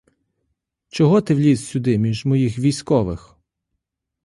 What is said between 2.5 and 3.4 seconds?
військових?